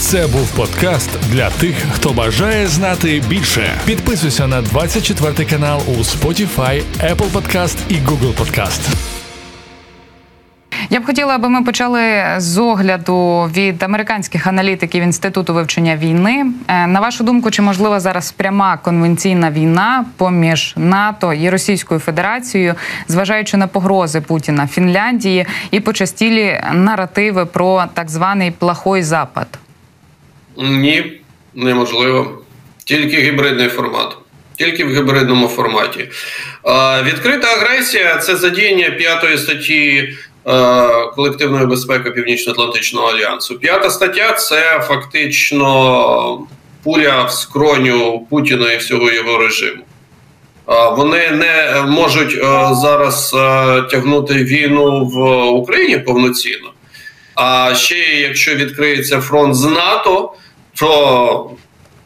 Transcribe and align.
Це 0.00 0.26
був 0.26 0.50
подкаст 0.56 1.10
для 1.32 1.50
тих, 1.50 1.76
хто 1.92 2.12
бажає 2.12 2.66
знати 2.66 3.22
більше. 3.28 3.70
Підписуйся 3.86 4.46
на 4.46 4.62
24 4.62 5.44
канал 5.50 5.82
у 5.88 5.92
Spotify, 5.92 6.82
Apple 7.00 7.32
Podcast 7.32 7.76
і 7.88 7.94
Google 7.94 8.34
Podcast. 8.34 8.80
Я 10.90 11.00
б 11.00 11.06
хотіла, 11.06 11.34
аби 11.34 11.48
ми 11.48 11.62
почали 11.62 12.24
з 12.36 12.58
огляду 12.58 13.50
від 13.54 13.82
американських 13.82 14.46
аналітиків 14.46 15.02
інституту 15.02 15.54
вивчення 15.54 15.96
війни. 15.96 16.46
Е, 16.68 16.86
на 16.86 17.00
вашу 17.00 17.24
думку, 17.24 17.50
чи 17.50 17.62
можлива 17.62 18.00
зараз 18.00 18.32
пряма 18.32 18.76
конвенційна 18.76 19.50
війна 19.50 20.04
поміж 20.16 20.74
НАТО 20.76 21.32
і 21.32 21.50
Російською 21.50 22.00
Федерацією, 22.00 22.74
зважаючи 23.08 23.56
на 23.56 23.66
погрози 23.66 24.20
Путіна 24.20 24.66
Фінляндії 24.66 25.46
і 25.70 25.80
почастілі 25.80 26.60
наративи 26.72 27.46
про 27.46 27.84
так 27.94 28.10
званий 28.10 28.50
плохой 28.50 29.02
запад? 29.02 29.46
Ні, 30.58 31.20
неможливо. 31.54 32.42
Тільки 32.84 33.20
гібридний 33.20 33.68
формат. 33.68 34.16
Тільки 34.56 34.84
в 34.84 34.96
гібридному 34.96 35.48
форматі. 35.48 36.08
Відкрита 37.04 37.46
агресія 37.46 38.16
це 38.16 38.36
задіяння 38.36 38.90
п'ятої 38.90 39.38
статті 39.38 40.08
Е, 40.48 41.10
колективної 41.16 41.66
безпеки 41.66 42.10
Північно-Атлантичного 42.10 43.06
альянсу. 43.06 43.58
П'ята 43.58 43.90
стаття 43.90 44.32
це 44.32 44.80
фактично 44.88 46.46
пуля 46.82 47.24
в 47.24 47.32
скроню 47.32 48.26
Путіна 48.30 48.72
і 48.72 48.76
всього 48.76 49.10
його 49.12 49.38
режиму. 49.38 49.82
Е, 50.68 50.90
вони 50.96 51.30
не 51.30 51.82
можуть 51.88 52.34
е, 52.34 52.40
зараз 52.82 53.30
тягнути 53.90 54.34
війну 54.34 55.04
в 55.04 55.42
Україні 55.50 55.98
повноцінно. 55.98 56.72
А 57.34 57.74
ще 57.74 57.98
якщо 57.98 58.54
відкриється 58.54 59.20
фронт 59.20 59.54
з 59.54 59.64
НАТО, 59.64 60.32
то 60.80 61.50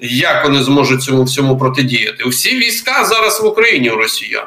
як 0.01 0.45
вони 0.45 0.63
зможуть 0.63 1.03
цьому 1.03 1.25
всьому 1.25 1.59
протидіяти? 1.59 2.25
Всі 2.29 2.59
війська 2.59 3.05
зараз 3.05 3.41
в 3.41 3.47
Україні 3.47 3.91
у 3.91 3.97
росіян. 3.97 4.47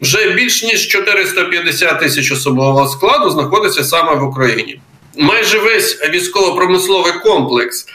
Вже 0.00 0.30
більш 0.30 0.62
ніж 0.62 0.88
450 0.88 2.00
тисяч 2.00 2.32
особового 2.32 2.88
складу 2.88 3.30
знаходиться 3.30 3.84
саме 3.84 4.14
в 4.14 4.24
Україні. 4.24 4.80
Майже 5.16 5.58
весь 5.58 5.98
військово-промисловий 6.10 7.12
комплекс 7.12 7.86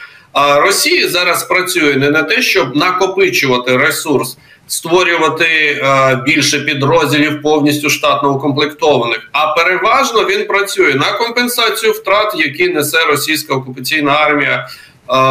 Росії 0.56 1.08
зараз 1.08 1.44
працює 1.44 1.94
не 1.94 2.10
на 2.10 2.22
те, 2.22 2.42
щоб 2.42 2.76
накопичувати 2.76 3.76
ресурс, 3.76 4.36
створювати 4.66 5.82
більше 6.26 6.60
підрозділів 6.60 7.42
повністю 7.42 7.90
штатно 7.90 8.32
укомплектованих. 8.32 9.28
А 9.32 9.46
переважно 9.54 10.24
він 10.24 10.46
працює 10.46 10.94
на 10.94 11.12
компенсацію 11.12 11.92
втрат, 11.92 12.34
які 12.36 12.68
несе 12.68 13.04
російська 13.04 13.54
окупаційна 13.54 14.12
армія 14.12 14.68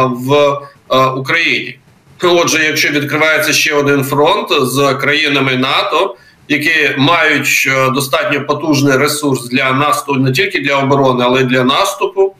в 0.06 0.58
е, 0.90 1.06
Україні. 1.06 1.78
Отже, 2.22 2.64
якщо 2.64 2.88
відкривається 2.88 3.52
ще 3.52 3.74
один 3.74 4.04
фронт 4.04 4.48
з 4.50 4.94
країнами 4.94 5.56
НАТО 5.56 6.16
які 6.48 6.94
мають 6.96 7.68
е, 7.68 7.90
достатньо 7.90 8.46
потужний 8.46 8.96
ресурс 8.96 9.48
для 9.48 9.72
наступу 9.72 10.18
не 10.18 10.32
тільки 10.32 10.60
для 10.60 10.76
оборони, 10.76 11.24
але 11.26 11.40
й 11.40 11.44
для 11.44 11.64
наступу, 11.64 12.34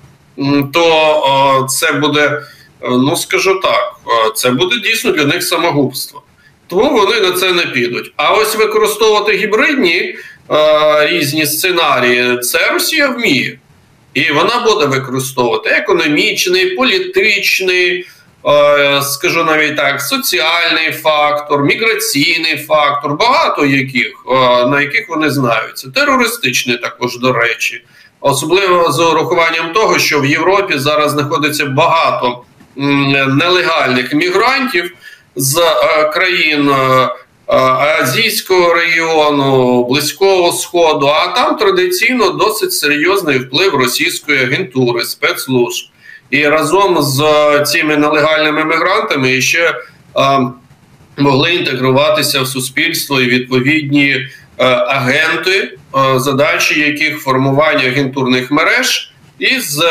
то 0.72 1.66
це 1.68 1.92
буде, 1.92 2.42
е, 2.82 2.88
ну 2.88 3.16
скажу 3.16 3.60
так, 3.62 3.96
е, 4.06 4.32
це 4.34 4.50
буде 4.50 4.76
дійсно 4.84 5.12
для 5.12 5.24
них 5.24 5.42
самогубство. 5.42 6.22
Тому 6.66 6.90
вони 6.90 7.20
на 7.20 7.32
це 7.32 7.52
не 7.52 7.66
підуть. 7.66 8.12
А 8.16 8.32
ось 8.32 8.56
використовувати 8.56 9.32
гібридні 9.32 10.16
різні 11.00 11.46
сценарії, 11.46 12.38
це 12.38 12.70
Росія 12.72 13.08
вміє. 13.08 13.58
І 14.16 14.32
вона 14.32 14.58
буде 14.58 14.86
використовувати 14.86 15.70
економічний, 15.70 16.70
політичний. 16.70 18.06
Е, 18.46 19.02
скажу 19.02 19.44
навіть 19.44 19.76
так, 19.76 20.00
соціальний 20.00 20.92
фактор, 20.92 21.64
міграційний 21.64 22.56
фактор, 22.56 23.16
багато 23.16 23.66
яких 23.66 24.12
е, 24.30 24.66
на 24.66 24.80
яких 24.80 25.08
вони 25.08 25.30
знаються. 25.30 25.90
Терористичний 25.94 26.76
також 26.76 27.18
до 27.18 27.32
речі, 27.32 27.84
особливо 28.20 28.92
з 28.92 29.00
урахуванням 29.00 29.72
того, 29.72 29.98
що 29.98 30.20
в 30.20 30.26
Європі 30.26 30.78
зараз 30.78 31.12
знаходиться 31.12 31.66
багато 31.66 32.42
нелегальних 32.76 34.14
мігрантів 34.14 34.92
з 35.36 35.58
е, 35.58 36.08
країн. 36.08 36.70
Азійського 37.46 38.74
регіону, 38.74 39.84
близького 39.84 40.52
сходу, 40.52 41.06
а 41.06 41.28
там 41.28 41.56
традиційно 41.56 42.30
досить 42.30 42.72
серйозний 42.72 43.38
вплив 43.38 43.74
російської 43.74 44.42
агентури 44.42 45.04
спецслужб 45.04 45.86
і 46.30 46.48
разом 46.48 47.02
з 47.02 47.20
е, 47.20 47.62
цими 47.64 47.96
нелегальними 47.96 48.64
мігрантами 48.64 49.40
ще 49.40 49.68
е, 49.68 49.74
могли 51.16 51.54
інтегруватися 51.54 52.42
в 52.42 52.46
суспільство 52.46 53.20
і 53.20 53.26
відповідні 53.26 54.10
е, 54.10 54.30
агенти, 54.66 55.78
задачі 56.16 56.80
яких 56.80 57.18
формування 57.18 57.84
агентурних 57.84 58.50
мереж. 58.50 59.12
І 59.38 59.60
з 59.60 59.82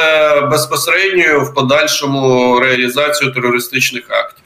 безпосередньою 0.51 1.41
в 1.41 1.53
подальшому 1.53 2.59
реалізацією 2.59 3.35
терористичних 3.35 4.03
актів. 4.09 4.44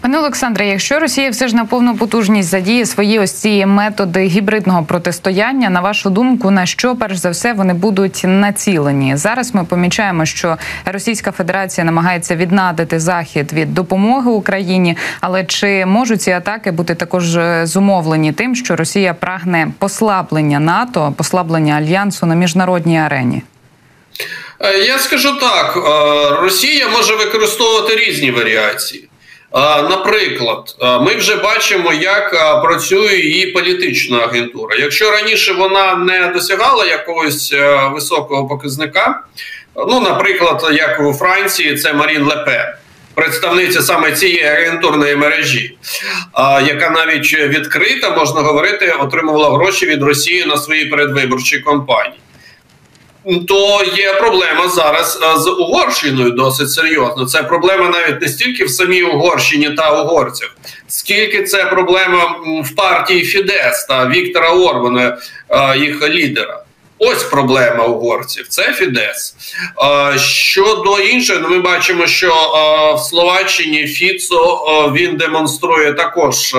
Пане 0.00 0.18
Олександре, 0.18 0.66
якщо 0.66 0.98
Росія 1.00 1.30
все 1.30 1.48
ж 1.48 1.56
на 1.56 1.64
повну 1.64 1.96
потужність 1.96 2.48
задіє 2.48 2.86
свої 2.86 3.18
ось 3.18 3.32
ці 3.32 3.66
методи 3.66 4.26
гібридного 4.26 4.84
протистояння, 4.84 5.70
на 5.70 5.80
вашу 5.80 6.10
думку, 6.10 6.50
на 6.50 6.66
що 6.66 6.96
перш 6.96 7.16
за 7.16 7.30
все 7.30 7.52
вони 7.52 7.74
будуть 7.74 8.22
націлені? 8.24 9.16
Зараз 9.16 9.54
ми 9.54 9.64
помічаємо, 9.64 10.24
що 10.26 10.56
Російська 10.84 11.32
Федерація 11.32 11.84
намагається 11.84 12.36
віднадити 12.36 13.00
захід 13.00 13.52
від 13.52 13.74
допомоги 13.74 14.30
Україні, 14.30 14.96
але 15.20 15.44
чи 15.44 15.86
можуть 15.86 16.22
ці 16.22 16.30
атаки 16.30 16.70
бути 16.70 16.94
також 16.94 17.36
е, 17.36 17.66
зумовлені 17.66 18.32
тим, 18.32 18.54
що 18.56 18.76
Росія 18.76 19.14
прагне 19.14 19.68
послаблення 19.78 20.60
НАТО, 20.60 21.14
послаблення 21.16 21.74
альянсу 21.74 22.26
на 22.26 22.34
міжнародній 22.34 22.98
арені? 22.98 23.42
Е, 24.60 24.78
я 24.78 24.98
скажу 24.98 25.38
так: 25.40 25.76
е, 25.76 26.40
Росія 26.42 26.88
може 26.88 27.16
використовувати 27.16 27.96
різні 27.96 28.30
варіації. 28.30 29.08
Наприклад, 29.54 30.76
ми 30.80 31.14
вже 31.14 31.36
бачимо, 31.36 31.92
як 31.92 32.30
працює 32.62 33.16
її 33.16 33.46
політична 33.46 34.18
агентура. 34.18 34.76
Якщо 34.76 35.10
раніше 35.10 35.52
вона 35.52 35.94
не 35.94 36.26
досягала 36.26 36.86
якогось 36.86 37.52
е, 37.52 37.90
високого 37.92 38.48
показника, 38.48 39.20
ну, 39.76 40.00
наприклад, 40.00 40.70
як 40.72 41.00
у 41.00 41.12
Франції, 41.12 41.76
це 41.76 41.92
Марін 41.92 42.24
Лепе. 42.24 42.76
Представниця 43.14 43.82
саме 43.82 44.12
цієї 44.12 44.44
агентурної 44.44 45.16
мережі, 45.16 45.76
яка 46.66 46.90
навіть 46.90 47.34
відкрита, 47.34 48.16
можна 48.16 48.40
говорити, 48.40 48.94
отримувала 49.00 49.50
гроші 49.50 49.86
від 49.86 50.02
Росії 50.02 50.44
на 50.44 50.56
свої 50.56 50.84
передвиборчі 50.84 51.58
кампанії 51.58 52.20
то 53.48 53.84
є 53.96 54.14
проблема 54.14 54.68
зараз 54.68 55.20
е, 55.22 55.38
з 55.38 55.46
Угорщиною 55.46 56.30
досить 56.30 56.70
серйозно. 56.70 57.26
Це 57.26 57.42
проблема 57.42 57.88
навіть 57.88 58.20
не 58.20 58.28
стільки 58.28 58.64
в 58.64 58.70
самій 58.70 59.02
Угорщині 59.02 59.70
та 59.70 60.02
угорцях, 60.02 60.56
скільки 60.88 61.42
це 61.42 61.64
проблема 61.64 62.36
в 62.64 62.74
партії 62.74 63.24
Фідес 63.24 63.84
та 63.84 64.08
Віктора 64.08 64.50
Орбана, 64.50 65.18
е, 65.48 65.78
їх 65.78 66.08
лідера. 66.08 66.60
Ось 66.98 67.22
проблема 67.22 67.84
угорців. 67.84 68.48
Це 68.48 68.72
Фідес. 68.72 69.36
Е, 70.14 70.18
щодо 70.18 70.98
іншого, 70.98 71.40
ну, 71.42 71.48
ми 71.48 71.58
бачимо, 71.58 72.06
що 72.06 72.34
в 72.96 73.00
Словаччині 73.00 73.86
Фіцо 73.86 74.64
він 74.96 75.16
демонструє 75.16 75.92
також 75.92 76.54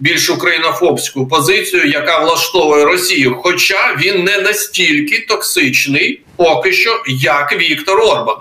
більш 0.00 0.30
українофобську 0.30 1.26
позицію, 1.26 1.86
яка 1.86 2.18
влаштовує 2.18 2.84
Росію. 2.84 3.36
Хоча 3.42 3.96
він 4.00 4.24
не 4.24 4.38
настільки 4.38 5.20
токсичний, 5.28 6.20
поки 6.36 6.72
що, 6.72 7.02
як 7.06 7.58
Віктор 7.58 8.00
Орбан. 8.00 8.36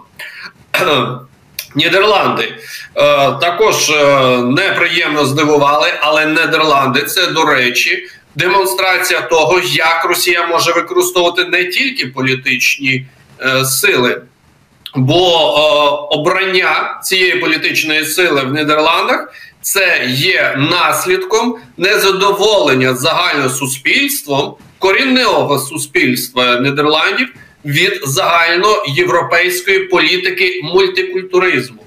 Нідерланди 1.76 2.44
е, 2.44 2.58
також 3.42 3.90
е, 3.90 4.38
неприємно 4.38 5.26
здивували, 5.26 5.88
але 6.00 6.26
Нідерланди 6.26 7.02
це 7.04 7.28
до 7.28 7.46
речі 7.46 8.08
демонстрація 8.36 9.22
того, 9.22 9.62
як 9.74 10.06
Росія 10.06 10.48
може 10.48 10.72
використовувати 10.72 11.46
не 11.46 11.66
тільки 11.66 12.08
політичні 12.08 13.06
е, 13.42 13.66
сили, 13.66 14.22
бо 14.96 15.30
обрання 16.10 17.00
цієї 17.04 17.36
політичної 17.36 18.06
сили 18.06 18.42
в 18.42 18.54
Нідерландах 18.54 19.34
це 19.64 20.06
є 20.08 20.56
наслідком 20.58 21.56
незадоволення 21.78 22.96
загальносуспільством 22.96 24.56
корінного 24.80 25.60
суспільства 25.60 26.60
Нідерландів 26.60 27.28
від 27.66 28.02
загальноєвропейської 28.04 29.80
політики 29.80 30.62
мультикультуризму. 30.64 31.84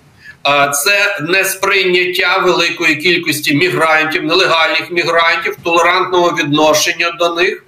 Це 0.85 1.19
несприйняття 1.21 2.39
великої 2.39 2.97
кількості 2.97 3.55
мігрантів, 3.55 4.25
нелегальних 4.25 4.91
мігрантів, 4.91 5.57
толерантного 5.65 6.37
відношення 6.39 7.11
до 7.19 7.35
них, 7.35 7.65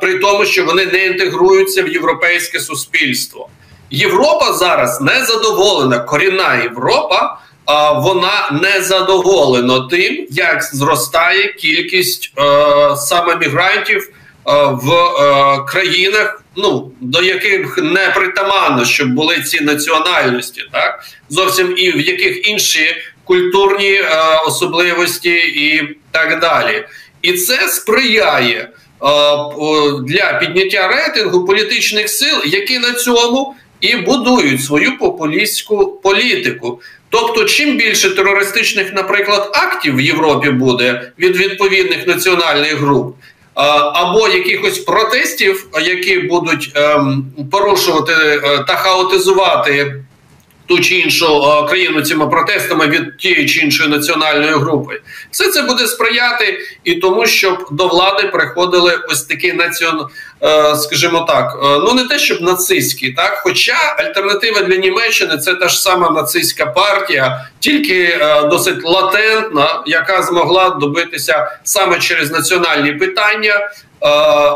при 0.00 0.18
тому, 0.18 0.44
що 0.44 0.64
вони 0.64 0.86
не 0.86 1.06
інтегруються 1.06 1.82
в 1.82 1.88
європейське 1.88 2.60
суспільство. 2.60 3.48
Європа 3.90 4.52
зараз 4.52 5.00
не 5.00 5.24
задоволена. 5.24 5.98
Корінна 5.98 6.56
Європа. 6.62 7.38
Вона 7.94 8.50
не 8.62 8.80
задоволена 8.80 9.80
тим, 9.80 10.26
як 10.30 10.62
зростає 10.62 11.52
кількість 11.52 12.32
е, 12.38 12.42
саме 12.96 13.36
мігрантів 13.36 14.08
е, 14.08 14.52
в 14.72 14.92
е, 14.92 15.64
країнах, 15.68 16.42
ну 16.56 16.92
до 17.00 17.22
яких 17.22 17.78
не 17.78 18.08
притаманно, 18.08 18.84
щоб 18.84 19.08
були 19.08 19.42
ці 19.42 19.60
національності, 19.60 20.62
так 20.72 21.04
зовсім 21.28 21.74
і 21.76 21.92
в 21.92 22.00
яких 22.00 22.48
інші 22.48 22.96
культурні 23.24 24.00
особливості 24.46 25.34
і 25.36 25.96
так 26.10 26.40
далі. 26.40 26.84
І 27.22 27.32
це 27.32 27.68
сприяє 27.68 28.68
для 30.06 30.38
підняття 30.40 30.88
рейтингу 30.88 31.46
політичних 31.46 32.08
сил, 32.08 32.42
які 32.44 32.78
на 32.78 32.92
цьому 32.92 33.54
і 33.80 33.96
будують 33.96 34.64
свою 34.64 34.98
популістську 34.98 35.86
політику. 35.86 36.80
Тобто, 37.10 37.44
чим 37.44 37.76
більше 37.76 38.10
терористичних, 38.10 38.92
наприклад, 38.92 39.50
актів 39.54 39.96
в 39.96 40.00
Європі 40.00 40.50
буде 40.50 41.12
від 41.18 41.36
відповідних 41.36 42.06
національних 42.06 42.74
груп. 42.74 43.16
Е, 43.16 43.62
або 43.92 44.28
якихось 44.28 44.78
протестів, 44.78 45.66
які 45.82 46.18
будуть 46.18 46.72
ем, 46.74 47.26
порушувати 47.50 48.14
та 48.66 48.76
хаотизувати 48.76 50.02
ту 50.66 50.80
чи 50.80 50.94
іншу 50.94 51.26
е, 51.26 51.68
країну 51.68 52.02
цими 52.02 52.26
протестами 52.26 52.86
від 52.86 53.16
тієї 53.16 53.46
чи 53.48 53.60
іншої 53.60 53.88
національної 53.88 54.52
групи, 54.52 55.00
все 55.30 55.48
це 55.48 55.62
буде 55.62 55.86
сприяти 55.86 56.58
і 56.84 56.94
тому, 56.94 57.26
щоб 57.26 57.68
до 57.70 57.88
влади 57.88 58.22
приходили 58.22 58.98
ось 59.08 59.22
такі 59.22 59.52
націон, 59.52 60.06
е, 60.42 60.76
скажімо 60.76 61.20
так, 61.28 61.58
е, 61.62 61.66
ну 61.84 61.94
не 61.94 62.04
те, 62.04 62.18
щоб 62.18 62.42
нацистські, 62.42 63.12
так? 63.12 63.40
Хоча 63.42 63.96
альтернатива 63.98 64.60
для 64.60 64.76
Німеччини 64.76 65.38
це 65.38 65.54
та 65.54 65.68
ж 65.68 65.80
сама 65.80 66.10
нацистська 66.10 66.66
партія, 66.66 67.46
тільки 67.60 68.18
досить 68.50 68.84
латентна, 68.84 69.82
яка 69.86 70.22
змогла 70.22 70.70
добитися 70.70 71.58
саме 71.64 71.98
через 71.98 72.30
національні 72.30 72.92
питання 72.92 73.70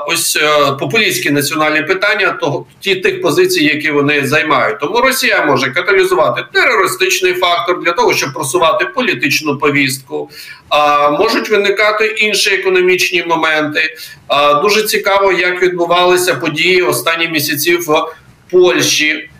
ось 0.06 0.36
е, 0.36 0.72
популістські 0.78 1.30
національні 1.30 1.82
питання, 1.82 2.30
того 2.30 2.66
ті 2.80 2.94
тих 2.94 3.22
позицій, 3.22 3.64
які 3.64 3.90
вони 3.90 4.26
займають. 4.26 4.78
Тому 4.80 5.00
Росія 5.00 5.44
може 5.44 5.70
каталізувати 5.70 6.44
терористичний 6.52 7.34
фактор 7.34 7.82
для 7.82 7.92
того, 7.92 8.14
щоб 8.14 8.32
просувати 8.32 8.84
політичну 8.84 9.58
повістку. 9.58 10.30
А 10.68 11.10
можуть 11.10 11.50
виникати 11.50 12.06
інші 12.06 12.50
економічні 12.50 13.24
моменти. 13.28 13.96
А 14.28 14.54
дуже 14.54 14.82
цікаво, 14.82 15.32
як 15.32 15.62
відбувалися 15.62 16.34
події 16.34 16.82
останні 16.82 17.28
місяці 17.28 17.76
в 17.76 18.06
Польщі. 18.50 19.30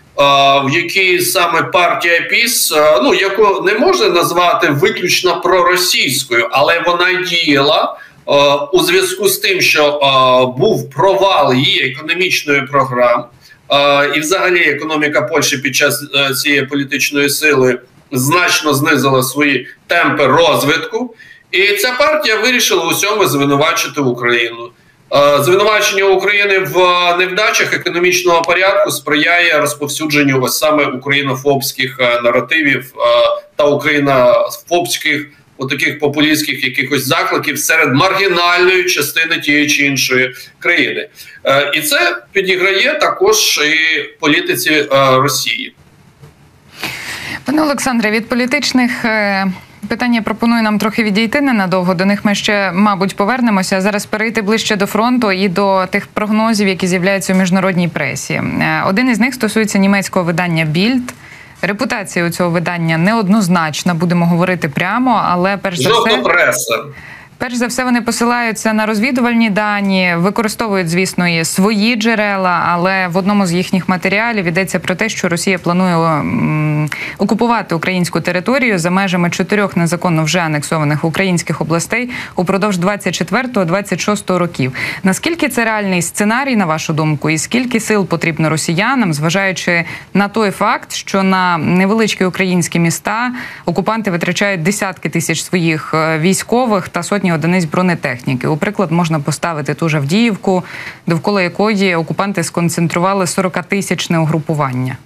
В 0.65 0.69
якій 0.73 1.19
саме 1.19 1.63
партія 1.63 2.21
ПІС, 2.21 2.73
ну 3.03 3.13
яку 3.13 3.61
не 3.61 3.73
можна 3.73 4.09
назвати 4.09 4.69
виключно 4.69 5.41
проросійською, 5.41 6.47
але 6.51 6.83
вона 6.85 7.13
діяла 7.13 7.97
у 8.73 8.79
зв'язку 8.79 9.27
з 9.27 9.37
тим, 9.37 9.61
що 9.61 9.85
е, 9.85 10.59
був 10.59 10.89
провал 10.89 11.53
її 11.53 11.91
економічної 11.91 12.61
програми, 12.61 13.23
е, 13.71 14.11
і, 14.15 14.19
взагалі, 14.19 14.59
економіка 14.59 15.21
Польщі 15.21 15.57
під 15.57 15.75
час 15.75 16.05
цієї 16.41 16.65
політичної 16.65 17.29
сили 17.29 17.79
значно 18.11 18.73
знизила 18.73 19.23
свої 19.23 19.67
темпи 19.87 20.27
розвитку, 20.27 21.15
і 21.51 21.67
ця 21.67 21.91
партія 21.91 22.35
вирішила 22.35 22.87
усьому 22.87 23.25
звинувачити 23.25 24.01
Україну. 24.01 24.69
Звинувачення 25.39 26.03
України 26.03 26.59
в 26.59 26.77
невдачах 27.17 27.73
економічного 27.73 28.41
порядку 28.41 28.91
сприяє 28.91 29.59
розповсюдженню 29.59 30.41
ось 30.41 30.57
саме 30.57 30.85
українофобських 30.85 31.99
наративів 31.99 32.93
та 33.55 33.65
українофобських 33.65 35.27
таких 35.65 35.99
популістських 35.99 36.63
якихось 36.63 37.05
закликів 37.05 37.59
серед 37.59 37.93
маргінальної 37.93 38.83
частини 38.83 39.39
тієї 39.39 39.67
чи 39.67 39.85
іншої 39.85 40.33
країни, 40.59 41.09
е, 41.45 41.71
і 41.75 41.81
це 41.81 42.17
підіграє 42.31 42.93
також 42.93 43.57
і 43.57 44.01
політиці 44.19 44.71
е, 44.71 44.87
Росії. 45.17 45.73
Пане 47.45 47.61
Олександре, 47.61 48.11
від 48.11 48.29
політичних 48.29 49.05
е, 49.05 49.45
питань 49.87 50.13
я 50.13 50.21
пропоную 50.21 50.63
нам 50.63 50.79
трохи 50.79 51.03
відійти 51.03 51.41
ненадовго. 51.41 51.93
До 51.93 52.05
них 52.05 52.25
ми 52.25 52.35
ще, 52.35 52.71
мабуть, 52.71 53.15
повернемося. 53.15 53.77
а 53.77 53.81
Зараз 53.81 54.05
перейти 54.05 54.41
ближче 54.41 54.75
до 54.75 54.85
фронту 54.85 55.31
і 55.31 55.49
до 55.49 55.85
тих 55.85 56.07
прогнозів, 56.07 56.67
які 56.67 56.87
з'являються 56.87 57.33
у 57.33 57.37
міжнародній 57.37 57.87
пресі. 57.87 58.41
Один 58.87 59.09
із 59.09 59.19
них 59.19 59.33
стосується 59.33 59.77
німецького 59.77 60.25
видання 60.25 60.65
Більд. 60.65 61.13
Репутація 61.61 62.25
у 62.25 62.29
цього 62.29 62.49
видання 62.49 62.97
неоднозначна, 62.97 63.93
будемо 63.93 64.25
говорити 64.25 64.69
прямо, 64.69 65.21
але 65.25 65.57
перш 65.57 65.79
за 65.79 65.89
все 65.89 66.17
преса. 66.17 66.83
Перш 67.41 67.55
за 67.55 67.67
все, 67.67 67.83
вони 67.83 68.01
посилаються 68.01 68.73
на 68.73 68.85
розвідувальні 68.85 69.49
дані, 69.49 70.13
використовують, 70.17 70.89
звісно, 70.89 71.27
і 71.27 71.45
свої 71.45 71.95
джерела, 71.95 72.63
але 72.67 73.07
в 73.07 73.17
одному 73.17 73.45
з 73.45 73.53
їхніх 73.53 73.89
матеріалів 73.89 74.45
йдеться 74.45 74.79
про 74.79 74.95
те, 74.95 75.09
що 75.09 75.29
Росія 75.29 75.59
планує 75.59 76.21
окупувати 77.17 77.75
українську 77.75 78.21
територію 78.21 78.79
за 78.79 78.89
межами 78.89 79.29
чотирьох 79.29 79.77
незаконно 79.77 80.23
вже 80.23 80.39
анексованих 80.39 81.03
українських 81.03 81.61
областей 81.61 82.09
упродовж 82.35 82.77
24-26 82.77 84.37
років. 84.37 84.73
Наскільки 85.03 85.49
це 85.49 85.65
реальний 85.65 86.01
сценарій, 86.01 86.55
на 86.55 86.65
вашу 86.65 86.93
думку, 86.93 87.29
і 87.29 87.37
скільки 87.37 87.79
сил 87.79 88.05
потрібно 88.05 88.49
росіянам, 88.49 89.13
зважаючи 89.13 89.85
на 90.13 90.27
той 90.27 90.51
факт, 90.51 90.93
що 90.93 91.23
на 91.23 91.57
невеличкі 91.57 92.25
українські 92.25 92.79
міста 92.79 93.31
окупанти 93.65 94.11
витрачають 94.11 94.63
десятки 94.63 95.09
тисяч 95.09 95.43
своїх 95.43 95.93
е, 95.93 96.19
військових 96.19 96.89
та 96.89 97.03
сотні 97.03 97.30
одиниць 97.33 97.65
бронетехніки. 97.65 98.47
У 98.47 98.57
приклад 98.57 98.91
можна 98.91 99.19
поставити 99.19 99.73
ту 99.73 99.89
ж 99.89 99.97
Авдіївку, 99.97 100.63
довкола 101.07 101.41
якої 101.41 101.95
окупанти 101.95 102.43
сконцентрували 102.43 103.25
40-тисячне 103.25 104.17
угрупування. 104.17 104.97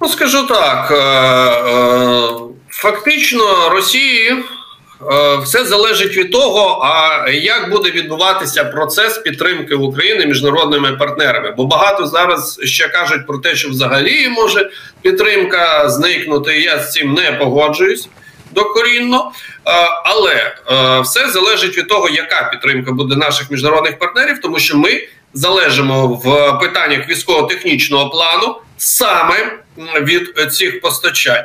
Ну, 0.00 0.08
скажу 0.08 0.46
так, 0.46 0.90
е, 0.90 0.94
е, 0.94 2.28
фактично 2.68 3.68
Росії 3.68 4.30
е, 4.30 5.36
все 5.36 5.64
залежить 5.64 6.16
від 6.16 6.32
того, 6.32 6.80
а 6.84 7.30
як 7.30 7.70
буде 7.70 7.90
відбуватися 7.90 8.64
процес 8.64 9.18
підтримки 9.18 9.74
України 9.74 10.26
міжнародними 10.26 10.92
партнерами. 10.92 11.54
Бо 11.56 11.66
багато 11.66 12.06
зараз 12.06 12.60
ще 12.62 12.88
кажуть 12.88 13.26
про 13.26 13.38
те, 13.38 13.54
що 13.54 13.68
взагалі 13.68 14.28
може 14.28 14.70
підтримка 15.02 15.88
зникнути. 15.88 16.60
Я 16.60 16.78
з 16.78 16.92
цим 16.92 17.14
не 17.14 17.32
погоджуюсь 17.32 18.08
докорінно. 18.54 19.32
Але 20.04 20.34
е, 20.34 21.00
все 21.00 21.30
залежить 21.30 21.78
від 21.78 21.88
того, 21.88 22.08
яка 22.08 22.48
підтримка 22.52 22.92
буде 22.92 23.16
наших 23.16 23.50
міжнародних 23.50 23.98
партнерів, 23.98 24.40
тому 24.42 24.58
що 24.58 24.76
ми 24.76 25.08
залежимо 25.34 26.06
в 26.08 26.58
питаннях 26.60 27.08
військово-технічного 27.08 28.10
плану 28.10 28.56
саме 28.76 29.58
від 30.00 30.52
цих 30.52 30.80
постачань, 30.80 31.44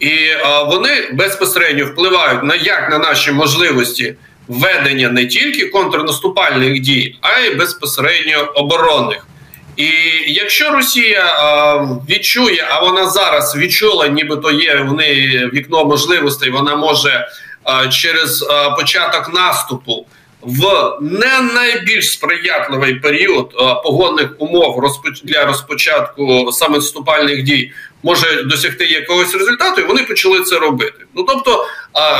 і 0.00 0.08
е, 0.08 0.38
вони 0.66 1.08
безпосередньо 1.12 1.86
впливають 1.86 2.42
на 2.42 2.54
як 2.54 2.90
на 2.90 2.98
наші 2.98 3.32
можливості 3.32 4.14
ведення 4.48 5.10
не 5.10 5.26
тільки 5.26 5.66
контрнаступальних 5.66 6.80
дій, 6.80 7.18
а 7.20 7.40
й 7.40 7.54
безпосередньо 7.54 8.52
оборонних. 8.54 9.26
І 9.76 9.88
якщо 10.26 10.70
Росія 10.70 11.24
а, 11.24 11.76
відчує, 12.08 12.68
а 12.70 12.80
вона 12.80 13.10
зараз 13.10 13.56
відчула, 13.56 14.08
нібито 14.08 14.50
є 14.50 14.76
в 14.76 14.92
неї 14.92 15.50
вікно 15.54 15.84
можливостей, 15.84 16.50
вона 16.50 16.76
може 16.76 17.28
а, 17.64 17.88
через 17.88 18.42
а, 18.42 18.70
початок 18.70 19.34
наступу 19.34 20.06
в 20.40 20.92
не 21.00 21.40
найбільш 21.40 22.12
сприятливий 22.12 22.94
період 22.94 23.54
погодних 23.84 24.30
умов 24.38 24.92
для 25.24 25.44
розпочатку 25.44 26.52
самоступальних 26.52 27.42
дій 27.42 27.72
може 28.02 28.42
досягти 28.42 28.84
якогось 28.84 29.34
результату, 29.34 29.80
і 29.80 29.84
вони 29.84 30.02
почали 30.02 30.40
це 30.40 30.58
робити. 30.58 31.04
Ну 31.14 31.22
тобто 31.28 31.66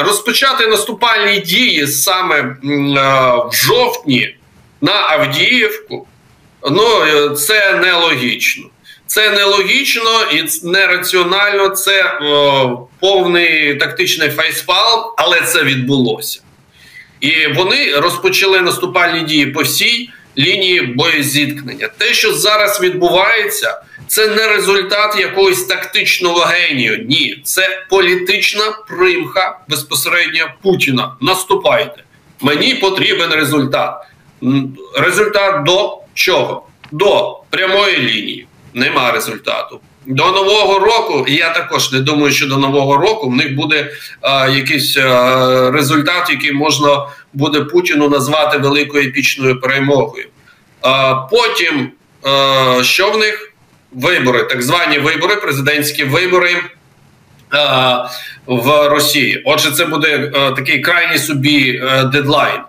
розпочати 0.01 0.67
наступальні 0.67 1.39
дії 1.39 1.87
саме 1.87 2.57
в 3.53 3.55
жовтні 3.55 4.37
на 4.81 4.93
Авдіївку. 4.93 6.07
Ну 6.71 7.05
е, 7.05 7.31
це 7.31 7.75
нелогічно. 7.75 8.65
Це 9.07 9.31
нелогічно 9.31 10.23
і 10.33 10.45
нераціонально. 10.63 11.69
Це 11.69 12.19
о, 12.23 12.89
повний 13.01 13.75
тактичний 13.75 14.31
фейспал, 14.31 15.15
але 15.17 15.41
це 15.41 15.63
відбулося. 15.63 16.41
І 17.21 17.47
вони 17.47 17.97
розпочали 17.97 18.61
наступальні 18.61 19.21
дії 19.21 19.47
по 19.47 19.63
всій 19.63 20.11
лінії 20.39 20.83
боєзіткнення. 20.83 21.89
Те, 21.99 22.15
що 22.15 22.33
зараз 22.35 22.81
відбувається, 22.81 23.83
це 24.07 24.29
не 24.29 24.49
результат 24.49 25.17
якогось 25.19 25.65
тактичного 25.65 26.41
генію. 26.41 27.05
Ні, 27.09 27.41
це 27.45 27.85
політична 27.91 28.65
примха 28.89 29.59
безпосередньо 29.69 30.55
Путіна. 30.63 31.17
Наступайте. 31.21 32.05
Мені 32.41 32.75
потрібен 32.75 33.31
результат. 33.31 34.07
Результат 34.97 35.65
до 35.65 35.99
чого? 36.15 36.67
До 36.93 37.41
прямої 37.51 37.99
лінії. 37.99 38.47
нема 38.75 39.13
результату. 39.13 39.81
До 40.07 40.25
нового 40.25 40.79
року, 40.79 41.25
я 41.29 41.51
також 41.51 41.93
не 41.93 42.01
думаю, 42.01 42.33
що 42.33 42.47
до 42.47 42.57
нового 42.57 42.97
року 42.97 43.29
в 43.29 43.35
них 43.35 43.55
буде 43.55 43.91
а, 44.21 44.49
якийсь 44.49 44.97
а, 44.97 45.71
результат, 45.71 46.31
який 46.31 46.53
можна 46.53 47.07
буде 47.33 47.61
Путіну 47.61 48.09
назвати 48.09 48.59
великою 48.59 49.09
епічною 49.09 49.61
перемогою. 49.61 50.27
А, 50.81 51.15
Потім 51.15 51.91
а, 52.23 52.79
що 52.83 53.11
в 53.11 53.19
них 53.19 53.53
вибори, 53.93 54.43
так 54.43 54.63
звані 54.63 54.99
вибори, 54.99 55.37
президентські 55.37 56.05
вибори 56.05 56.57
а, 57.51 58.05
в 58.47 58.89
Росії. 58.89 59.43
Отже, 59.47 59.71
це 59.71 59.85
буде 59.87 60.33
а, 60.35 60.51
такий 60.51 60.81
крайній 60.81 61.19
собі 61.19 61.83
а, 61.85 62.05
дедлайн. 62.05 62.61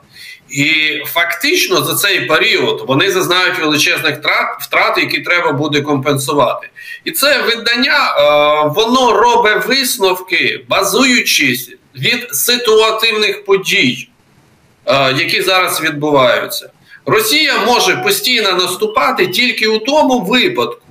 І 0.49 1.01
фактично 1.05 1.83
за 1.83 1.95
цей 1.95 2.21
період 2.21 2.83
вони 2.87 3.11
зазнають 3.11 3.59
величезних 3.59 4.17
втрат, 4.17 4.61
втрат, 4.61 4.97
які 4.97 5.19
треба 5.19 5.51
буде 5.51 5.81
компенсувати. 5.81 6.69
І 7.03 7.11
це 7.11 7.41
видання 7.41 8.15
воно 8.75 9.11
робить 9.11 9.65
висновки, 9.65 10.65
базуючись 10.69 11.71
від 11.95 12.35
ситуативних 12.35 13.45
подій, 13.45 14.09
які 15.17 15.41
зараз 15.41 15.81
відбуваються. 15.81 16.69
Росія 17.05 17.57
може 17.57 17.95
постійно 17.95 18.51
наступати 18.51 19.27
тільки 19.27 19.67
у 19.67 19.79
тому 19.79 20.19
випадку, 20.19 20.87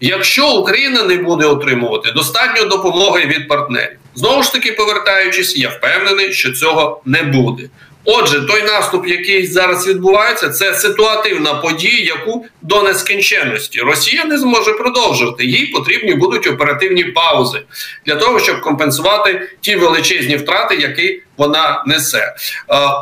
якщо 0.00 0.50
Україна 0.50 1.04
не 1.04 1.16
буде 1.16 1.46
отримувати 1.46 2.12
достатньо 2.12 2.64
допомоги 2.64 3.26
від 3.26 3.48
партнерів. 3.48 3.98
Знову 4.14 4.42
ж 4.42 4.52
таки, 4.52 4.72
повертаючись, 4.72 5.56
я 5.56 5.68
впевнений, 5.68 6.32
що 6.32 6.52
цього 6.52 7.02
не 7.04 7.22
буде. 7.22 7.68
Отже, 8.04 8.40
той 8.40 8.62
наступ, 8.62 9.08
який 9.08 9.46
зараз 9.46 9.88
відбувається, 9.88 10.48
це 10.48 10.74
ситуативна 10.74 11.54
подія, 11.54 12.04
яку 12.04 12.46
до 12.62 12.82
нескінченності 12.82 13.80
Росія 13.80 14.24
не 14.24 14.38
зможе 14.38 14.72
продовжувати. 14.72 15.44
Їй 15.44 15.66
потрібні 15.66 16.14
будуть 16.14 16.46
оперативні 16.46 17.04
паузи 17.04 17.62
для 18.06 18.16
того, 18.16 18.40
щоб 18.40 18.60
компенсувати 18.60 19.48
ті 19.60 19.76
величезні 19.76 20.36
втрати, 20.36 20.74
які 20.76 21.22
вона 21.36 21.84
несе. 21.86 22.18
Е, 22.18 22.34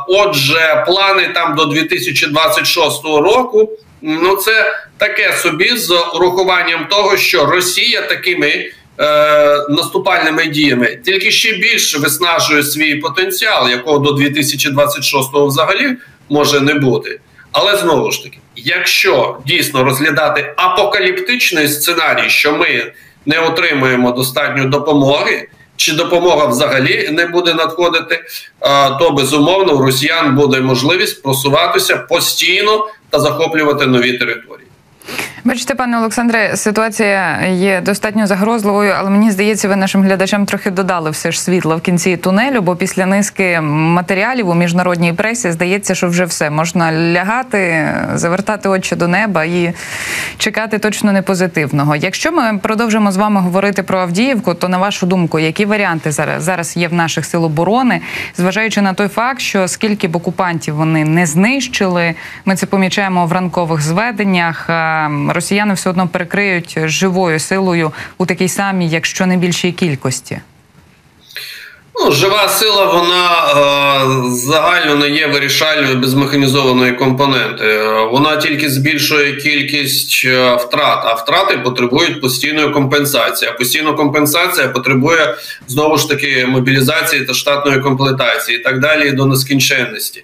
отже, 0.07 0.83
плани 0.87 1.27
там 1.27 1.55
до 1.55 1.65
2026 1.65 3.03
року. 3.05 3.69
Ну, 4.01 4.35
це 4.35 4.73
таке 4.97 5.33
собі 5.33 5.77
з 5.77 5.91
урахуванням 5.91 6.87
того, 6.89 7.17
що 7.17 7.45
Росія 7.45 8.01
такими 8.01 8.71
е, 9.01 9.65
наступальними 9.69 10.45
діями 10.45 10.99
тільки 11.05 11.31
ще 11.31 11.53
більше 11.53 11.99
виснажує 11.99 12.63
свій 12.63 12.95
потенціал, 12.95 13.69
якого 13.69 13.97
до 13.97 14.11
2026-го 14.11 15.45
взагалі 15.45 15.97
може 16.29 16.59
не 16.59 16.73
бути. 16.73 17.19
Але 17.51 17.77
знову 17.77 18.11
ж 18.11 18.23
таки, 18.23 18.37
якщо 18.55 19.37
дійсно 19.45 19.83
розглядати 19.83 20.53
апокаліптичний 20.55 21.67
сценарій, 21.67 22.29
що 22.29 22.53
ми 22.53 22.91
не 23.25 23.39
отримуємо 23.39 24.11
достатньо 24.11 24.65
допомоги, 24.65 25.47
чи 25.75 25.93
допомога 25.93 26.45
взагалі 26.45 27.09
не 27.11 27.25
буде 27.25 27.53
надходити, 27.53 28.15
е, 28.15 28.89
то 28.99 29.11
безумовно 29.11 29.73
у 29.73 29.81
росіян 29.81 30.35
буде 30.35 30.61
можливість 30.61 31.23
просуватися 31.23 31.97
постійно 31.97 32.87
та 33.09 33.19
захоплювати 33.19 33.85
нові 33.85 34.17
території. 34.17 34.67
Бачите, 35.43 35.75
пане 35.75 35.97
Олександре, 35.97 36.57
ситуація 36.57 37.39
є 37.47 37.81
достатньо 37.81 38.27
загрозливою, 38.27 38.93
але 38.97 39.09
мені 39.09 39.31
здається, 39.31 39.67
ви 39.67 39.75
нашим 39.75 40.03
глядачам 40.03 40.45
трохи 40.45 40.71
додали 40.71 41.09
все 41.09 41.31
ж 41.31 41.41
світла 41.41 41.75
в 41.75 41.81
кінці 41.81 42.17
тунелю, 42.17 42.61
бо 42.61 42.75
після 42.75 43.05
низки 43.05 43.61
матеріалів 43.61 44.49
у 44.49 44.53
міжнародній 44.53 45.13
пресі 45.13 45.51
здається, 45.51 45.95
що 45.95 46.07
вже 46.07 46.25
все 46.25 46.49
можна 46.49 46.91
лягати, 46.91 47.89
завертати 48.13 48.69
очі 48.69 48.95
до 48.95 49.07
неба 49.07 49.43
і 49.43 49.73
чекати 50.37 50.79
точно 50.79 51.11
не 51.11 51.21
позитивного. 51.21 51.95
Якщо 51.95 52.31
ми 52.31 52.57
продовжимо 52.57 53.11
з 53.11 53.17
вами 53.17 53.41
говорити 53.41 53.83
про 53.83 53.99
Авдіївку, 53.99 54.53
то 54.53 54.69
на 54.69 54.77
вашу 54.77 55.05
думку, 55.05 55.39
які 55.39 55.65
варіанти 55.65 56.11
зараз 56.11 56.43
зараз 56.43 56.77
є 56.77 56.87
в 56.87 56.93
наших 56.93 57.25
сил 57.25 57.45
оборони, 57.45 58.01
зважаючи 58.37 58.81
на 58.81 58.93
той 58.93 59.07
факт, 59.07 59.39
що 59.39 59.67
скільки 59.67 60.07
б 60.07 60.15
окупантів 60.15 60.75
вони 60.75 61.05
не 61.05 61.25
знищили, 61.25 62.13
ми 62.45 62.55
це 62.55 62.65
помічаємо 62.65 63.25
в 63.25 63.31
ранкових 63.31 63.81
зведеннях 63.81 64.69
росіяни 65.33 65.73
все 65.73 65.89
одно 65.89 66.07
перекриють 66.07 66.77
живою 66.85 67.39
силою 67.39 67.91
у 68.17 68.25
такій 68.25 68.47
самій, 68.47 68.89
якщо 68.89 69.25
не 69.25 69.37
більшій 69.37 69.71
кількості? 69.71 70.41
Ну, 72.03 72.11
Жива 72.11 72.49
сила, 72.49 72.85
вона 72.85 73.27
е, 73.49 74.35
загально 74.35 74.95
не 74.95 75.09
є 75.09 75.27
вирішальною 75.27 75.97
без 75.97 76.13
механізованої 76.13 76.91
компоненти. 76.91 77.83
Вона 78.11 78.37
тільки 78.37 78.69
збільшує 78.69 79.35
кількість 79.35 80.21
е, 80.25 80.55
втрат, 80.55 81.03
а 81.05 81.13
втрати 81.13 81.57
потребують 81.57 82.21
постійної 82.21 82.69
компенсації. 82.69 83.51
А 83.51 83.57
постійна 83.57 83.93
компенсація 83.93 84.67
потребує 84.67 85.35
знову 85.67 85.97
ж 85.97 86.09
таки 86.09 86.45
мобілізації 86.45 87.25
та 87.25 87.33
штатної 87.33 87.79
комплектації 87.79 88.57
і 88.57 88.63
так 88.63 88.79
далі 88.79 89.11
до 89.11 89.25
нескінченності. 89.25 90.23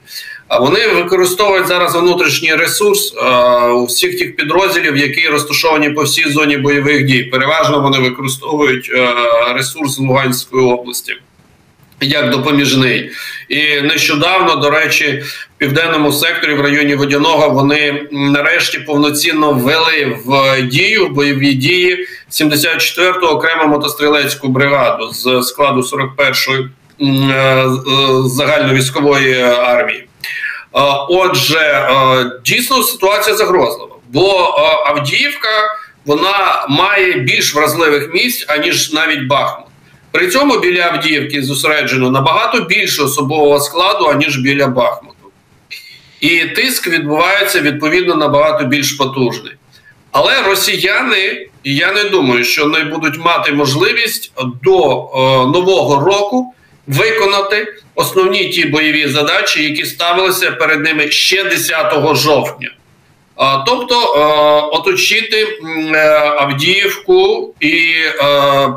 Вони 0.50 0.88
використовують 0.88 1.68
зараз 1.68 1.96
внутрішній 1.96 2.56
ресурс 2.56 3.14
у 3.76 3.86
всіх 3.86 4.20
тих 4.20 4.36
підрозділів, 4.36 4.98
які 4.98 5.28
розташовані 5.28 5.90
по 5.90 6.04
всій 6.04 6.30
зоні 6.30 6.58
бойових 6.58 7.06
дій. 7.06 7.24
Переважно 7.24 7.82
вони 7.82 8.00
використовують 8.00 8.92
ресурс 9.56 10.00
Луганської 10.00 10.66
області. 10.66 11.14
Як 12.02 12.30
допоміжний, 12.30 13.12
і 13.50 13.82
нещодавно, 13.82 14.56
до 14.56 14.70
речі, 14.70 15.24
в 15.56 15.58
південному 15.58 16.12
секторі 16.12 16.54
в 16.54 16.62
районі 16.62 16.96
Водяного 16.96 17.50
вони 17.50 18.08
нарешті 18.12 18.80
повноцінно 18.80 19.52
ввели 19.52 20.18
в 20.26 20.62
дію 20.62 21.08
бойові 21.10 21.54
дії 21.54 22.08
74-ту 22.32 23.28
окрему 23.28 23.68
мотострілецьку 23.68 24.48
бригаду 24.48 25.10
з 25.14 25.42
складу 25.44 25.82
41-ї 25.82 26.68
е, 27.02 27.66
загальновійськової 28.26 29.42
армії. 29.42 30.08
Отже, 31.10 31.90
дійсно 32.46 32.84
ситуація 32.84 33.36
загрозлива, 33.36 33.96
бо 34.10 34.56
Авдіївка 34.88 35.50
вона 36.06 36.66
має 36.70 37.14
більш 37.14 37.56
вразливих 37.56 38.14
місць 38.14 38.46
аніж 38.48 38.94
навіть 38.94 39.28
Бахмут. 39.28 39.68
При 40.12 40.28
цьому 40.28 40.60
біля 40.60 40.82
Авдіївки 40.82 41.44
зосереджено 41.44 42.12
набагато 42.12 42.60
більше 42.60 43.04
особового 43.04 43.60
складу, 43.60 44.06
аніж 44.06 44.38
біля 44.38 44.68
Бахмуту. 44.68 45.16
І 46.22 46.40
тиск 46.40 46.88
відбувається 46.88 47.62
відповідно 47.62 48.16
набагато 48.16 48.64
більш 48.64 48.92
потужний. 48.92 49.54
Але 50.12 50.42
росіяни, 50.42 51.48
я 51.64 51.92
не 51.92 52.04
думаю, 52.04 52.44
що 52.44 52.64
вони 52.64 52.84
будуть 52.84 53.20
мати 53.20 53.52
можливість 53.52 54.32
до 54.64 54.80
нового 55.54 56.06
року 56.06 56.54
виконати 56.88 57.74
основні 57.96 58.50
ті 58.50 58.66
бойові 58.66 59.08
задачі, 59.08 59.64
які 59.64 59.86
ставилися 59.86 60.52
перед 60.52 60.84
ними 60.84 61.12
ще 61.12 61.44
10 61.44 62.16
жовтня. 62.16 62.70
Тобто 63.66 63.96
оточити 64.74 65.48
е, 65.94 65.98
Авдіївку 66.40 67.54
і 67.60 67.94
е, 68.06 68.14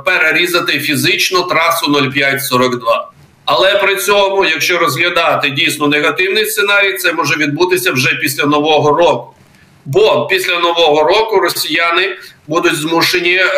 перерізати 0.04 0.80
фізично 0.80 1.42
трасу 1.42 2.10
0542. 2.12 3.10
Але 3.44 3.74
при 3.74 3.96
цьому, 3.96 4.44
якщо 4.44 4.78
розглядати 4.78 5.50
дійсно 5.50 5.86
негативний 5.86 6.46
сценарій, 6.46 6.92
це 6.92 7.12
може 7.12 7.36
відбутися 7.36 7.92
вже 7.92 8.14
після 8.14 8.44
нового 8.44 8.92
року. 8.92 9.34
Бо 9.84 10.26
після 10.26 10.58
нового 10.58 11.02
року 11.02 11.40
росіяни 11.40 12.16
будуть 12.48 12.76
змушені 12.76 13.34
е, 13.34 13.48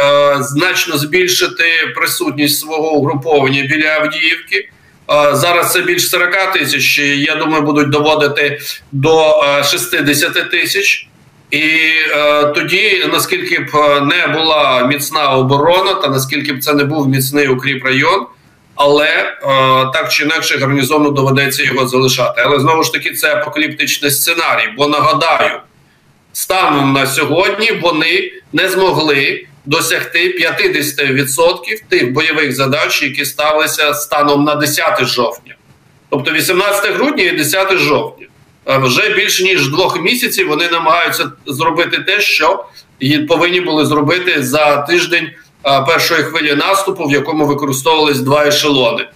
значно 0.40 0.98
збільшити 0.98 1.64
присутність 1.96 2.60
свого 2.60 2.92
угруповання 2.92 3.62
біля 3.62 3.88
Авдіївки. 3.88 4.56
Е, 4.56 4.68
зараз 5.36 5.72
це 5.72 5.80
більш 5.80 6.10
40 6.10 6.52
тисяч. 6.52 6.98
Я 6.98 7.34
думаю, 7.34 7.62
будуть 7.62 7.90
доводити 7.90 8.60
до 8.92 9.42
60 9.64 10.36
е, 10.36 10.42
тисяч. 10.42 11.08
І 11.52 11.60
е, 12.16 12.44
тоді, 12.44 13.04
наскільки 13.12 13.58
б 13.58 13.70
е, 13.74 14.00
не 14.00 14.26
була 14.26 14.86
міцна 14.86 15.28
оборона, 15.28 15.94
та 15.94 16.08
наскільки 16.08 16.52
б 16.52 16.62
це 16.62 16.74
не 16.74 16.84
був 16.84 17.08
міцний 17.08 17.48
укріп 17.48 17.84
район, 17.84 18.26
але 18.74 19.08
е, 19.08 19.36
так 19.92 20.12
чи 20.12 20.24
інакше 20.24 20.58
гарнізону 20.58 21.10
доведеться 21.10 21.62
його 21.62 21.88
залишати. 21.88 22.42
Але 22.44 22.60
знову 22.60 22.82
ж 22.82 22.92
таки, 22.92 23.10
це 23.10 23.34
апокаліптичний 23.34 24.10
сценарій. 24.10 24.68
Бо 24.76 24.88
нагадаю, 24.88 25.60
станом 26.32 26.92
на 26.92 27.06
сьогодні 27.06 27.72
вони 27.72 28.32
не 28.52 28.68
змогли 28.68 29.46
досягти 29.64 30.48
50% 30.98 31.82
тих 31.88 32.12
бойових 32.12 32.56
задач, 32.56 33.02
які 33.02 33.24
ставилися 33.24 33.94
станом 33.94 34.44
на 34.44 34.54
10 34.54 35.04
жовтня, 35.04 35.54
тобто 36.10 36.30
18 36.30 36.94
грудня 36.94 37.24
і 37.24 37.36
10 37.36 37.78
жовтня. 37.78 38.26
Вже 38.66 39.14
більше 39.14 39.44
ніж 39.44 39.68
двох 39.68 40.00
місяців 40.00 40.48
вони 40.48 40.68
намагаються 40.68 41.30
зробити 41.46 41.98
те, 41.98 42.20
що 42.20 42.64
повинні 43.28 43.60
були 43.60 43.86
зробити 43.86 44.42
за 44.42 44.76
тиждень 44.76 45.30
першої 45.62 46.22
хвилі 46.22 46.54
наступу, 46.54 47.04
в 47.04 47.12
якому 47.12 47.46
використовувались 47.46 48.18
два 48.18 48.46
ешелони. 48.46 49.08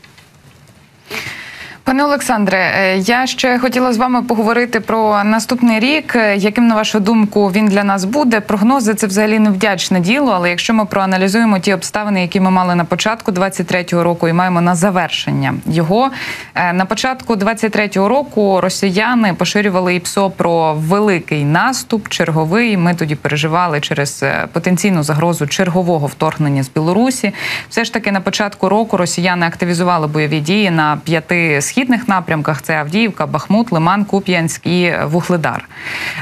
Пане 1.87 2.05
Олександре, 2.05 2.59
е, 2.59 2.99
я 2.99 3.27
ще 3.27 3.59
хотіла 3.59 3.93
з 3.93 3.97
вами 3.97 4.23
поговорити 4.23 4.81
про 4.81 5.25
наступний 5.25 5.81
рік. 5.81 6.17
Е, 6.17 6.37
яким 6.37 6.67
на 6.67 6.75
вашу 6.75 7.01
думку 7.01 7.49
він 7.49 7.67
для 7.67 7.85
нас 7.85 8.05
буде? 8.05 8.41
Прогнози 8.41 8.95
це 8.95 9.07
взагалі 9.07 9.39
невдячне 9.39 10.01
діло. 10.01 10.33
Але 10.35 10.51
якщо 10.51 10.75
ми 10.75 10.85
проаналізуємо 10.85 11.59
ті 11.59 11.75
обставини, 11.75 12.23
які 12.23 12.41
ми 12.41 12.51
мали 12.51 12.75
на 12.75 12.85
початку 12.85 13.33
23-го 13.33 14.03
року, 14.03 14.29
і 14.29 14.33
маємо 14.33 14.61
на 14.61 14.75
завершення 14.75 15.55
його 15.67 16.11
е, 16.55 16.73
на 16.73 16.85
початку 16.85 17.35
23-го 17.35 18.09
року 18.09 18.61
росіяни 18.61 19.35
поширювали 19.35 19.95
ІПСО 19.95 20.31
про 20.31 20.75
великий 20.75 21.45
наступ, 21.45 22.09
черговий. 22.09 22.77
Ми 22.77 22.95
тоді 22.95 23.15
переживали 23.15 23.81
через 23.81 24.25
потенційну 24.53 25.03
загрозу 25.03 25.47
чергового 25.47 26.07
вторгнення 26.07 26.63
з 26.63 26.69
Білорусі. 26.69 27.33
Все 27.69 27.85
ж 27.85 27.93
таки 27.93 28.13
на 28.13 28.21
початку 28.21 28.69
року 28.69 28.97
росіяни 28.97 29.47
активізували 29.47 30.07
бойові 30.07 30.41
дії 30.41 30.71
на 30.71 30.99
п'яти 31.05 31.63
східних 31.63 31.76
східних 31.77 32.09
напрямках 32.09 32.63
це 32.63 32.77
Авдіївка, 32.77 33.27
Бахмут, 33.27 33.73
Лиман, 33.73 34.05
Куп'янськ 34.05 34.67
і 34.67 34.93
Вугледар. 35.05 35.69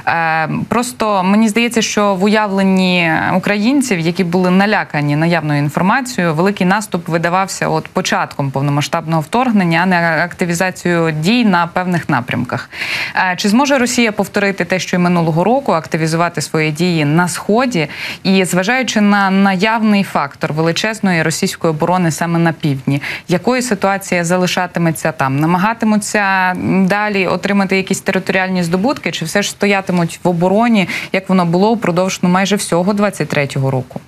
Е, 0.07 0.49
просто 0.69 1.23
мені 1.23 1.49
здається, 1.49 1.83
що 1.83 2.15
в 2.15 2.25
уявленні 2.25 3.13
українців, 3.35 3.99
які 3.99 4.25
були 4.25 4.51
налякані 4.51 5.17
наявною 5.17 5.59
інформацією, 5.59 6.35
великий 6.35 6.67
наступ 6.67 7.09
видавався 7.09 7.69
от 7.69 7.89
початком 7.89 8.51
повномасштабного 8.51 9.21
вторгнення, 9.23 9.81
а 9.83 9.87
не 9.87 10.25
активізацією 10.25 11.11
дій 11.11 11.45
на 11.45 11.67
певних 11.67 12.09
напрямках. 12.09 12.71
Е, 13.17 13.37
чи 13.37 13.49
зможе 13.49 13.79
Росія 13.79 14.13
повторити 14.13 14.65
те, 14.65 14.79
що 14.79 14.97
й 14.97 15.01
минулого 15.01 15.45
року 15.45 15.73
активізувати 15.73 16.41
свої 16.41 16.71
дії 16.71 17.05
на 17.05 17.29
сході 17.29 17.89
і 18.23 18.45
зважаючи 18.45 19.01
на 19.01 19.31
наявний 19.31 20.03
фактор 20.03 20.53
величезної 20.53 21.23
російської 21.23 21.71
оборони 21.71 22.11
саме 22.11 22.39
на 22.39 22.53
півдні, 22.53 23.03
якою 23.29 23.63
ситуація 23.63 24.25
залишатиметься 24.25 25.13
там? 25.13 25.44
Намагатимуться 25.45 26.55
далі 26.89 27.27
отримати 27.27 27.77
якісь 27.77 28.01
територіальні 28.01 28.63
здобутки, 28.63 29.13
чи 29.13 29.25
все 29.25 29.43
ж 29.43 29.51
стоятимуть 29.51 30.21
в 30.25 30.29
обороні, 30.29 30.89
як 31.13 31.29
воно 31.29 31.45
було 31.45 31.75
впродовж 31.75 32.19
ну, 32.23 32.29
майже 32.29 32.57
всього 32.57 32.93
23-го 32.93 33.71
року? 33.71 34.01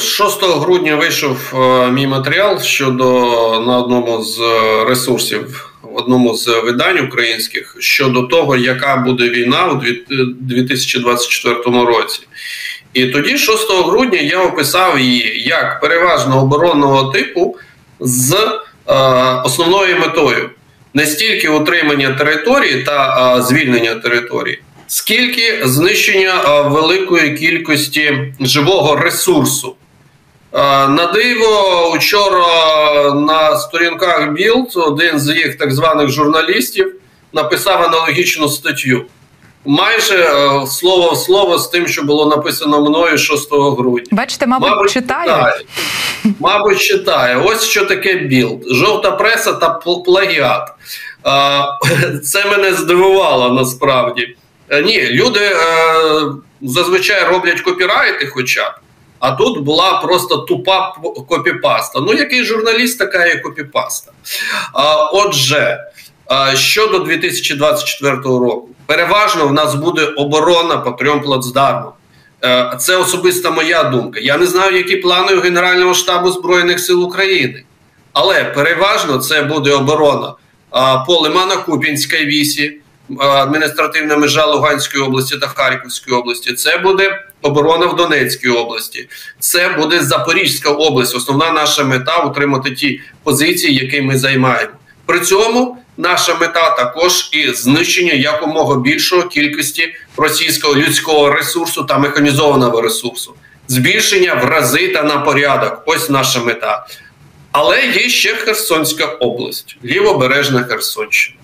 6 0.00 0.42
грудня 0.42 0.96
вийшов 0.96 1.54
е, 1.54 1.90
мій 1.90 2.06
матеріал 2.06 2.60
щодо 2.60 3.04
на 3.66 3.78
одному 3.78 4.22
з 4.22 4.40
ресурсів, 4.88 5.72
в 5.82 5.96
одному 5.96 6.34
з 6.34 6.48
видань 6.64 6.98
українських 6.98 7.76
щодо 7.78 8.22
того, 8.22 8.56
яка 8.56 8.96
буде 8.96 9.28
війна 9.28 9.66
у 9.66 9.80
2024 10.40 11.84
році. 11.84 12.20
І 12.94 13.06
тоді, 13.06 13.38
6 13.38 13.68
грудня, 13.84 14.18
я 14.18 14.42
описав 14.42 15.00
її 15.00 15.42
як 15.48 15.80
переважно 15.80 16.42
оборонного 16.42 17.12
типу 17.12 17.56
з 18.00 18.36
Е, 18.36 18.71
основною 19.44 19.98
метою 19.98 20.50
не 20.94 21.06
стільки 21.06 21.48
утримання 21.48 22.10
території 22.10 22.82
та 22.82 23.36
е, 23.38 23.42
звільнення 23.42 23.94
території, 23.94 24.62
скільки 24.86 25.60
знищення 25.64 26.34
е, 26.44 26.62
великої 26.62 27.36
кількості 27.36 28.34
живого 28.40 28.96
ресурсу. 28.96 29.76
На 30.88 31.12
диво, 31.14 31.90
учора 31.96 33.14
на 33.14 33.56
сторінках 33.56 34.32
Bild 34.32 34.72
один 34.76 35.20
з 35.20 35.36
їх 35.36 35.58
так 35.58 35.72
званих 35.72 36.08
журналістів 36.08 36.94
написав 37.32 37.82
аналогічну 37.82 38.48
статтю. 38.48 39.04
Майже 39.64 40.28
слово 40.66 41.12
в 41.12 41.18
слово 41.18 41.58
з 41.58 41.68
тим, 41.68 41.88
що 41.88 42.02
було 42.02 42.26
написано 42.26 42.80
мною 42.80 43.18
6 43.18 43.48
грудня. 43.52 44.08
Бачите, 44.10 44.46
мабуть, 44.46 44.70
мабуть 44.70 44.90
читає. 44.90 45.28
читає. 45.28 45.54
Мабуть, 46.40 46.80
читає. 46.80 47.36
Ось 47.36 47.64
що 47.64 47.84
таке 47.84 48.14
Bild. 48.14 48.62
Жовта 48.70 49.10
преса 49.10 49.52
та 49.52 49.70
плагіат. 50.04 50.68
Це 52.24 52.44
мене 52.44 52.74
здивувало 52.74 53.50
насправді. 53.54 54.36
Е, 54.68 54.82
ні, 54.82 55.08
люди 55.10 55.40
е, 55.40 55.54
зазвичай 56.62 57.24
роблять 57.24 57.60
копірайти, 57.60 58.26
хоча 58.26 58.70
б. 58.70 58.72
А 59.18 59.30
тут 59.32 59.58
була 59.64 60.00
просто 60.00 60.36
тупа 60.36 60.94
копіпаста. 61.28 62.00
Ну, 62.00 62.12
який 62.12 62.44
журналіст, 62.44 62.98
така 62.98 63.26
і 63.26 63.42
копіпаста. 63.42 64.12
Отже, 65.12 65.80
щодо 66.54 66.98
2024 66.98 68.16
року, 68.16 68.68
переважно 68.86 69.46
в 69.46 69.52
нас 69.52 69.74
буде 69.74 70.04
оборона 70.04 70.76
по 70.76 70.90
трьом 70.90 71.20
плацдармам. 71.20 71.92
Е, 72.44 72.76
це 72.78 72.96
особиста 72.96 73.50
моя 73.50 73.84
думка. 73.84 74.20
Я 74.22 74.38
не 74.38 74.46
знаю, 74.46 74.76
які 74.76 74.96
плани 74.96 75.34
у 75.34 75.40
Генерального 75.40 75.94
штабу 75.94 76.30
Збройних 76.30 76.80
сил 76.80 77.04
України, 77.04 77.64
але 78.12 78.44
переважно 78.44 79.18
це 79.18 79.42
буде 79.42 79.72
оборона 79.72 80.34
по 81.06 81.20
Лимано-Купінській 81.20 82.24
вісі, 82.24 82.76
адміністративна 83.18 84.16
межа 84.16 84.46
Луганської 84.46 85.04
області 85.04 85.36
та 85.38 85.46
Харківської 85.46 86.16
області. 86.16 86.54
Це 86.54 86.78
буде 86.78 87.20
оборона 87.42 87.86
в 87.86 87.96
Донецькій 87.96 88.48
області, 88.48 89.08
це 89.38 89.68
буде 89.68 90.00
Запорізька 90.02 90.70
область. 90.70 91.16
Основна 91.16 91.50
наша 91.50 91.84
мета 91.84 92.16
утримати 92.16 92.70
ті 92.70 93.00
позиції, 93.22 93.74
які 93.74 94.00
ми 94.00 94.18
займаємо. 94.18 94.72
При 95.06 95.20
цьому 95.20 95.81
наша 95.96 96.34
мета 96.34 96.70
також 96.70 97.28
і 97.32 97.48
знищення 97.48 98.12
якомога 98.12 98.76
більшої 98.76 99.22
кількості 99.22 99.94
російського 100.16 100.74
людського 100.74 101.30
ресурсу 101.30 101.84
та 101.84 101.98
механізованого 101.98 102.80
ресурсу, 102.80 103.34
збільшення 103.68 104.34
в 104.34 104.44
рази 104.44 104.88
та 104.88 105.02
на 105.02 105.18
порядок. 105.18 105.82
Ось 105.86 106.10
наша 106.10 106.40
мета. 106.40 106.86
Але 107.52 107.86
є 107.86 108.08
ще 108.08 108.34
Херсонська 108.34 109.04
область, 109.06 109.76
лівобережна 109.84 110.62
Херсонщина. 110.62 111.36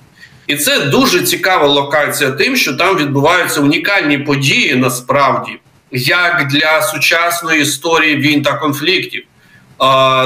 І 0.47 0.57
це 0.57 0.79
дуже 0.79 1.21
цікава 1.23 1.67
локація, 1.67 2.31
тим, 2.31 2.57
що 2.57 2.73
там 2.73 2.97
відбуваються 2.97 3.61
унікальні 3.61 4.19
події 4.19 4.75
насправді, 4.75 5.53
як 5.93 6.47
для 6.47 6.83
сучасної 6.83 7.63
історії 7.63 8.17
війн 8.17 8.43
та 8.43 8.53
конфліктів 8.53 9.25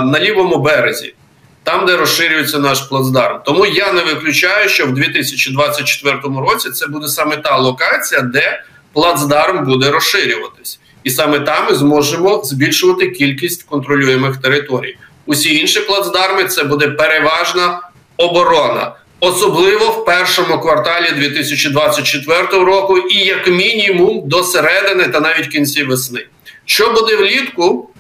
на 0.02 0.20
лівому 0.20 0.56
березі 0.56 1.14
там, 1.64 1.86
де 1.86 1.96
розширюється 1.96 2.58
наш 2.58 2.80
плацдарм. 2.80 3.40
Тому 3.44 3.66
я 3.66 3.92
не 3.92 4.02
виключаю, 4.02 4.68
що 4.68 4.86
в 4.86 4.92
2024 4.92 6.20
році 6.48 6.70
це 6.70 6.86
буде 6.86 7.08
саме 7.08 7.36
та 7.36 7.56
локація, 7.56 8.20
де 8.20 8.64
плацдарм 8.92 9.64
буде 9.64 9.90
розширюватись, 9.90 10.80
і 11.04 11.10
саме 11.10 11.40
там 11.40 11.66
ми 11.70 11.74
зможемо 11.74 12.40
збільшувати 12.44 13.08
кількість 13.08 13.62
контролюємих 13.62 14.36
територій. 14.36 14.96
Усі 15.26 15.56
інші 15.56 15.80
плацдарми 15.80 16.44
це 16.44 16.64
буде 16.64 16.88
переважна 16.88 17.80
оборона. 18.16 18.92
Особливо 19.20 19.86
в 19.86 20.04
першому 20.04 20.58
кварталі 20.58 21.10
2024 21.16 22.42
року, 22.64 22.98
і 22.98 23.18
як 23.18 23.48
мінімум 23.48 24.28
до 24.28 24.42
середини 24.42 25.08
та 25.08 25.20
навіть 25.20 25.46
кінці 25.46 25.84
весни. 25.84 26.26
Що 26.64 26.92
буде 26.92 27.16
влітку 27.16 27.90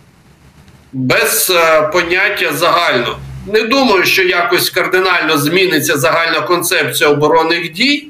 без 0.92 1.50
е, 1.50 1.82
поняття 1.82 2.52
загально? 2.52 3.18
Не 3.46 3.62
думаю, 3.62 4.04
що 4.04 4.22
якось 4.22 4.70
кардинально 4.70 5.38
зміниться 5.38 5.98
загальна 5.98 6.40
концепція 6.40 7.10
оборонних 7.10 7.72
дій, 7.72 8.08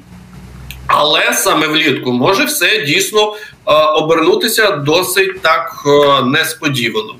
але 0.87 1.33
саме 1.33 1.67
влітку 1.67 2.11
може 2.11 2.45
все 2.45 2.85
дійсно 2.85 3.33
е, 3.33 3.73
обернутися 3.73 4.71
досить 4.71 5.41
так 5.41 5.83
е, 5.85 6.25
несподівано. 6.25 7.15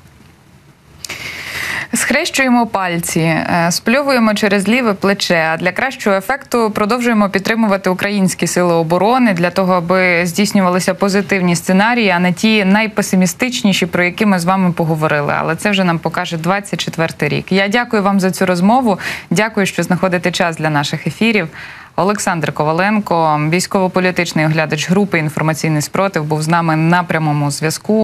Схрещуємо 1.95 2.67
пальці, 2.67 3.19
е, 3.19 3.67
спльовуємо 3.71 4.33
через 4.33 4.67
ліве 4.67 4.93
плече. 4.93 5.49
А 5.53 5.57
для 5.57 5.71
кращого 5.71 6.15
ефекту 6.15 6.71
продовжуємо 6.71 7.29
підтримувати 7.29 7.89
українські 7.89 8.47
сили 8.47 8.73
оборони 8.73 9.33
для 9.33 9.49
того, 9.49 9.73
аби 9.73 10.25
здійснювалися 10.25 10.93
позитивні 10.93 11.55
сценарії, 11.55 12.09
а 12.09 12.19
не 12.19 12.33
ті 12.33 12.65
найпесимістичніші, 12.65 13.85
про 13.85 14.03
які 14.03 14.25
ми 14.25 14.39
з 14.39 14.45
вами 14.45 14.71
поговорили. 14.71 15.33
Але 15.37 15.55
це 15.55 15.71
вже 15.71 15.83
нам 15.83 15.99
покаже 15.99 16.37
24 16.37 17.09
рік. 17.19 17.51
Я 17.51 17.67
дякую 17.67 18.03
вам 18.03 18.19
за 18.19 18.31
цю 18.31 18.45
розмову. 18.45 18.99
Дякую, 19.29 19.65
що 19.65 19.83
знаходите 19.83 20.31
час 20.31 20.57
для 20.57 20.69
наших 20.69 21.07
ефірів. 21.07 21.47
Олександр 21.95 22.53
Коваленко, 22.53 23.41
військово-політичний 23.49 24.45
оглядач 24.45 24.89
групи 24.89 25.19
інформаційний 25.19 25.81
спротив, 25.81 26.23
був 26.23 26.41
з 26.41 26.47
нами 26.47 26.75
на 26.75 27.03
прямому 27.03 27.51
зв'язку. 27.51 28.03